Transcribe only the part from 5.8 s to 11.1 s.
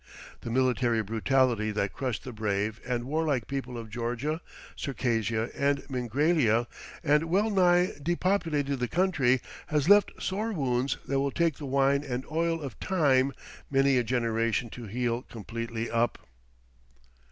Mingrelia, and well nigh depopulated the country, has left sore wounds